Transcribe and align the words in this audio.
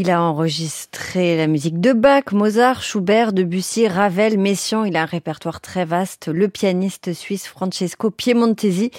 Il 0.00 0.10
a 0.10 0.22
enregistré 0.22 1.36
la 1.36 1.46
musique 1.46 1.78
de 1.78 1.92
Bach, 1.92 2.32
Mozart, 2.32 2.82
Schubert, 2.82 3.34
Debussy, 3.34 3.86
Ravel, 3.86 4.38
Messiaen. 4.38 4.86
Il 4.86 4.96
a 4.96 5.02
un 5.02 5.04
répertoire 5.04 5.60
très 5.60 5.84
vaste. 5.84 6.28
Le 6.28 6.48
pianiste 6.48 7.12
suisse 7.12 7.46
Francesco 7.46 8.10
Piemontesi 8.10 8.92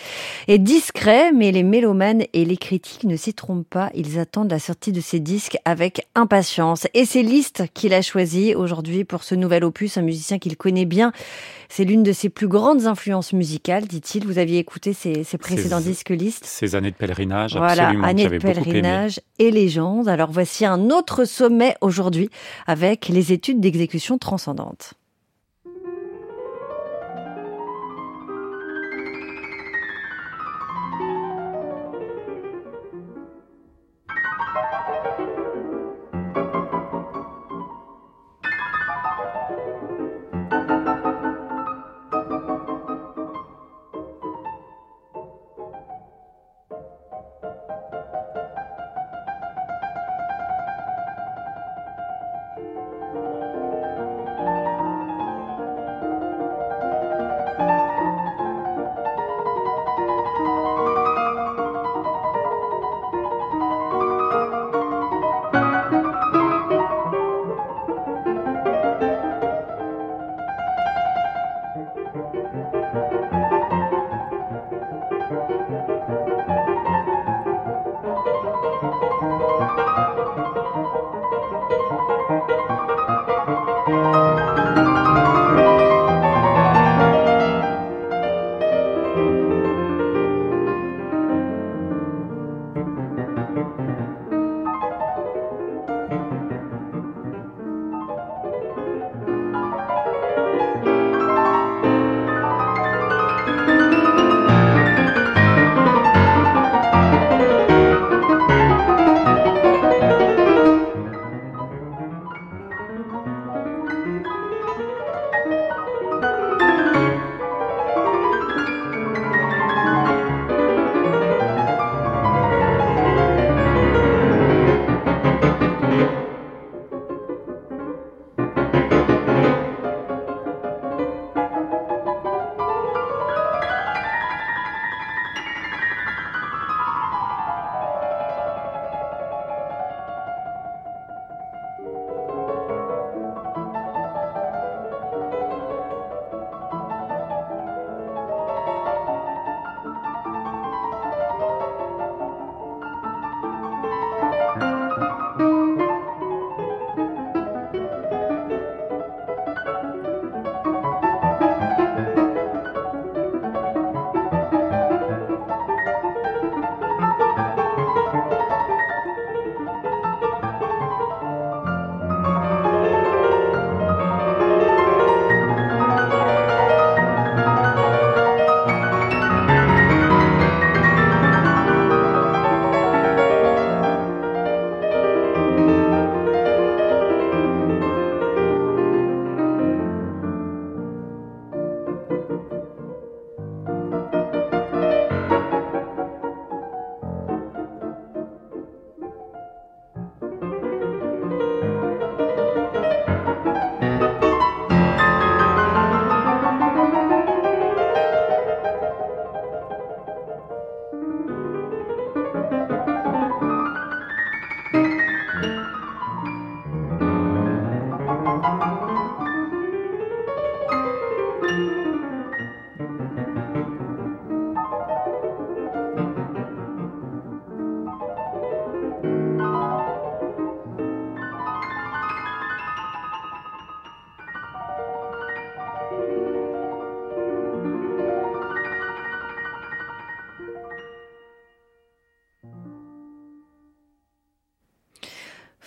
est 0.48 0.60
discret, 0.60 1.32
mais 1.32 1.52
les 1.52 1.64
mélomanes 1.64 2.26
et 2.34 2.46
les 2.46 2.56
critiques 2.56 3.06
ne 3.06 3.16
s'y 3.16 3.34
trompent 3.34 3.68
pas. 3.68 3.90
Ils 3.96 4.20
attendent 4.20 4.52
la 4.52 4.60
sortie 4.60 4.92
de 4.92 5.02
ses 5.02 5.20
disques 5.20 5.58
avec 5.66 6.06
impatience. 6.14 6.86
Et 6.94 7.06
c'est 7.06 7.24
Liszt 7.24 7.64
qu'il 7.74 7.96
a 7.96 8.04
choisi 8.04 8.54
aujourd'hui 8.54 9.04
pour 9.04 9.24
ce 9.24 9.34
nouvel 9.34 9.64
opus, 9.64 9.98
un 9.98 10.04
musicien 10.04 10.38
qu'il 10.38 10.56
connaît 10.56 10.86
bien. 10.86 11.14
C'est 11.74 11.86
l'une 11.86 12.04
de 12.04 12.12
ses 12.12 12.28
plus 12.28 12.50
grandes 12.50 12.86
influences 12.86 13.32
musicales, 13.32 13.88
dit-il. 13.88 14.28
Vous 14.28 14.40
aviez 14.40 14.60
écouté 14.60 14.92
ses, 14.92 15.24
précédents 15.40 15.80
disques 15.80 16.10
Liszt. 16.10 16.44
Ses 16.44 16.76
années 16.76 16.92
de 16.92 16.98
pèlerinage, 16.98 17.56
voilà, 17.56 17.84
absolument. 17.84 18.08
Années 18.08 18.28
de 18.28 18.38
pèlerinage 18.40 19.22
et 19.40 19.52
légende. 19.52 20.10
Alors 20.10 20.32
voici 20.32 20.66
un 20.66 20.90
autre 20.90 21.24
sommet 21.24 21.78
aujourd'hui 21.80 22.30
avec 22.68 23.08
les 23.08 23.32
études 23.32 23.62
d'exécution 23.62 24.18
transcendante. 24.18 24.96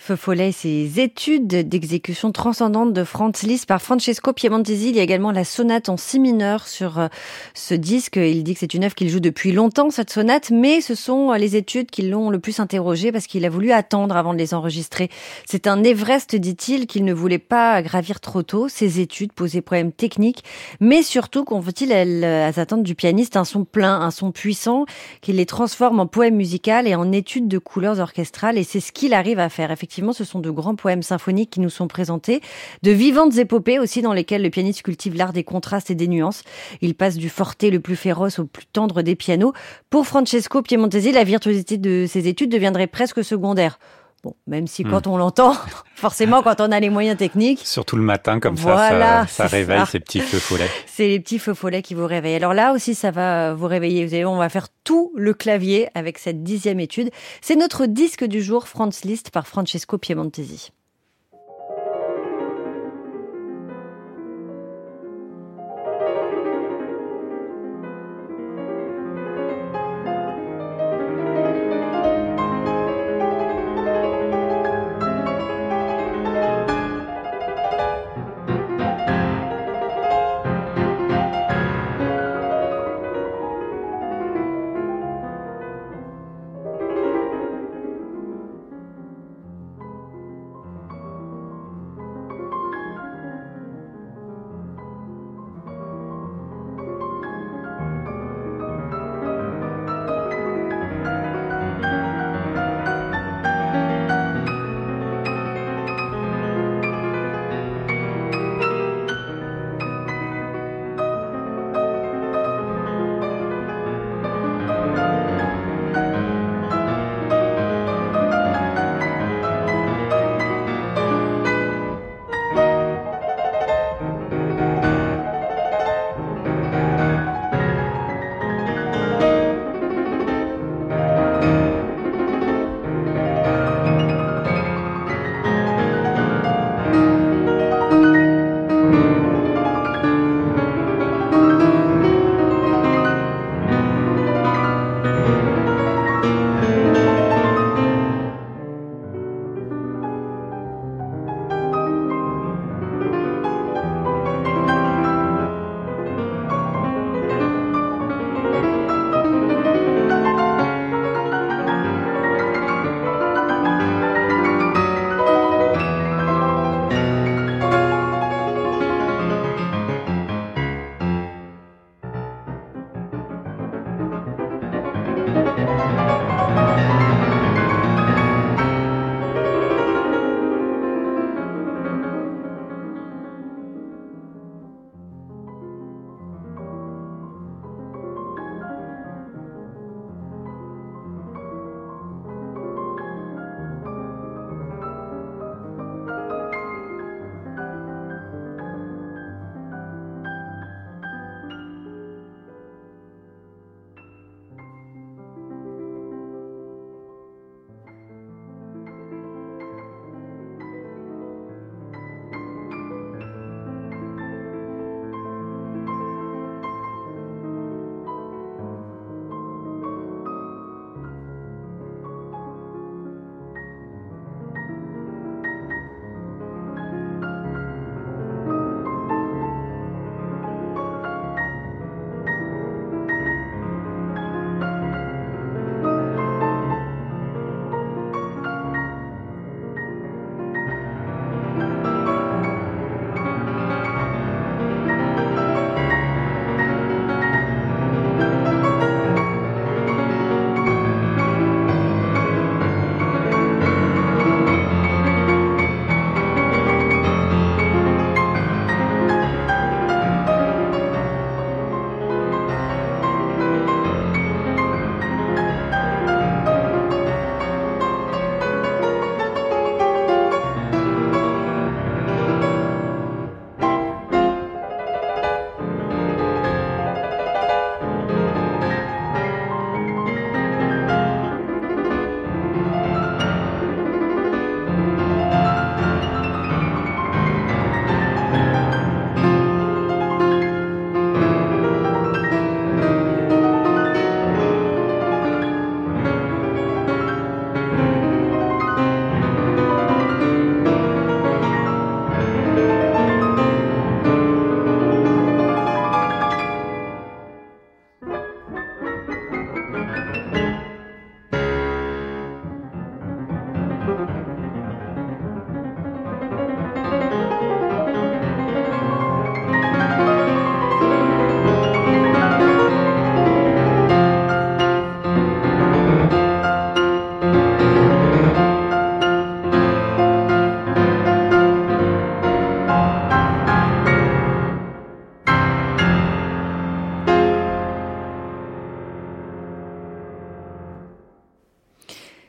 Feu 0.05 0.15
Follet, 0.15 0.51
ses 0.51 0.99
études 0.99 1.47
d'exécution 1.47 2.31
transcendante 2.31 2.93
de 2.93 3.03
Franz 3.03 3.43
Liszt 3.43 3.65
par 3.65 3.81
Francesco 3.81 4.33
Piemontesi. 4.33 4.89
Il 4.89 4.95
y 4.95 4.99
a 4.99 5.01
également 5.01 5.31
la 5.31 5.43
sonate 5.43 5.89
en 5.89 5.97
si 5.97 6.19
mineur 6.19 6.67
sur 6.67 6.99
euh, 6.99 7.07
ce 7.55 7.73
disque. 7.73 8.17
Il 8.17 8.43
dit 8.43 8.53
que 8.53 8.59
c'est 8.59 8.75
une 8.75 8.83
œuvre 8.83 8.93
qu'il 8.93 9.09
joue 9.09 9.19
depuis 9.19 9.51
longtemps, 9.51 9.89
cette 9.89 10.11
sonate, 10.11 10.51
mais 10.51 10.81
ce 10.81 10.93
sont 10.93 11.31
euh, 11.31 11.37
les 11.37 11.55
études 11.55 11.89
qui 11.89 12.03
l'ont 12.03 12.29
le 12.29 12.37
plus 12.37 12.59
interrogé 12.59 13.11
parce 13.11 13.25
qu'il 13.25 13.45
a 13.45 13.49
voulu 13.49 13.71
attendre 13.71 14.15
avant 14.15 14.31
de 14.33 14.37
les 14.37 14.53
enregistrer. 14.53 15.09
C'est 15.47 15.65
un 15.65 15.83
Everest, 15.83 16.35
dit-il, 16.35 16.85
qu'il 16.85 17.03
ne 17.03 17.13
voulait 17.13 17.39
pas 17.39 17.81
gravir 17.81 18.19
trop 18.19 18.43
tôt. 18.43 18.67
Ces 18.69 18.99
études 18.99 19.33
posaient 19.33 19.61
problème 19.61 19.91
techniques, 19.91 20.43
mais 20.79 21.01
surtout 21.01 21.45
qu'ont-il 21.45 21.91
elles 21.91 22.23
attendre 22.59 22.83
du 22.83 22.93
pianiste 22.93 23.37
un 23.37 23.43
son 23.43 23.65
plein, 23.65 24.01
un 24.01 24.11
son 24.11 24.31
puissant, 24.31 24.85
qu'il 25.21 25.37
les 25.37 25.47
transforme 25.47 25.99
en 25.99 26.05
poème 26.05 26.35
musical 26.35 26.87
et 26.87 26.93
en 26.93 27.11
études 27.11 27.47
de 27.47 27.57
couleurs 27.57 27.99
orchestrales. 27.99 28.59
Et 28.59 28.63
c'est 28.63 28.79
ce 28.79 28.91
qu'il 28.91 29.15
arrive 29.15 29.39
à 29.39 29.49
faire. 29.49 29.71
Effectivement, 29.71 29.94
effectivement, 29.95 30.11
ce 30.11 30.25
sont 30.25 30.39
de 30.39 30.49
grands 30.49 30.75
poèmes 30.75 31.03
symphoniques 31.03 31.51
qui 31.51 31.61
nous 31.61 31.69
sont 31.69 31.87
présentés, 31.87 32.41
de 32.83 32.91
vivantes 32.91 33.37
épopées 33.37 33.79
aussi 33.79 34.01
dans 34.01 34.11
lesquelles 34.11 34.41
le 34.41 34.49
pianiste 34.49 34.81
cultive 34.81 35.15
l'art 35.15 35.31
des 35.31 35.45
contrastes 35.45 35.89
et 35.89 35.95
des 35.95 36.09
nuances. 36.09 36.43
Il 36.81 36.95
passe 36.95 37.15
du 37.15 37.29
forté 37.29 37.71
le 37.71 37.79
plus 37.79 37.95
féroce 37.95 38.39
au 38.39 38.45
plus 38.45 38.65
tendre 38.65 39.03
des 39.03 39.15
pianos. 39.15 39.53
Pour 39.89 40.05
Francesco 40.05 40.61
Piemontesi, 40.61 41.13
la 41.13 41.23
virtuosité 41.23 41.77
de 41.77 42.07
ses 42.09 42.27
études 42.27 42.51
deviendrait 42.51 42.87
presque 42.87 43.23
secondaire 43.23 43.79
Bon, 44.25 44.35
même 44.47 44.65
si 44.65 44.83
quand 44.83 45.05
on 45.05 45.17
l'entend, 45.17 45.53
forcément 45.95 46.41
quand 46.41 46.59
on 46.59 46.71
a 46.71 46.79
les 46.79 46.89
moyens 46.89 47.15
techniques. 47.15 47.61
Surtout 47.63 47.95
le 47.95 48.01
matin, 48.01 48.39
comme 48.39 48.57
ça, 48.57 49.27
ça, 49.27 49.45
réveille 49.45 49.85
ces 49.85 49.99
petits 49.99 50.19
feux 50.19 50.39
follets. 50.39 50.67
C'est 50.87 51.07
les 51.07 51.19
petits 51.19 51.37
feux 51.37 51.53
follets 51.53 51.83
qui 51.83 51.93
vous 51.93 52.07
réveillent. 52.07 52.37
Alors 52.37 52.55
là 52.55 52.73
aussi, 52.73 52.95
ça 52.95 53.11
va 53.11 53.53
vous 53.53 53.67
réveiller. 53.67 54.03
Vous 54.03 54.09
savez, 54.09 54.25
on 54.25 54.37
va 54.37 54.49
faire 54.49 54.69
tout 54.83 55.13
le 55.15 55.35
clavier 55.35 55.89
avec 55.93 56.17
cette 56.17 56.41
dixième 56.41 56.79
étude. 56.79 57.11
C'est 57.39 57.55
notre 57.55 57.85
disque 57.85 58.23
du 58.23 58.41
jour, 58.41 58.67
Franz 58.67 59.01
Liszt 59.03 59.29
par 59.29 59.45
Francesco 59.45 59.99
Piemontesi. 59.99 60.71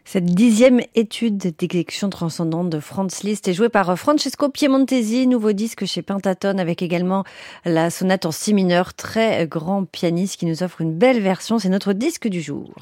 Cette 0.08 0.26
dixième 0.26 0.82
étude 0.94 1.36
d'exécution 1.36 2.08
transcendante 2.10 2.70
de 2.70 2.78
Franz 2.78 3.24
Liszt 3.24 3.48
est 3.48 3.54
jouée 3.54 3.68
par 3.68 3.98
Francesco 3.98 4.48
Piemontesi, 4.48 5.26
nouveau 5.26 5.50
disque 5.50 5.84
chez 5.84 6.00
Pentatone, 6.00 6.60
avec 6.60 6.80
également 6.80 7.24
la 7.64 7.90
sonate 7.90 8.24
en 8.24 8.30
si 8.30 8.54
mineur, 8.54 8.94
très 8.94 9.48
grand 9.48 9.84
pianiste 9.84 10.38
qui 10.38 10.46
nous 10.46 10.62
offre 10.62 10.80
une 10.80 10.96
belle 10.96 11.20
version. 11.20 11.58
C'est 11.58 11.70
notre 11.70 11.92
disque 11.92 12.28
du 12.28 12.40
jour. 12.40 12.72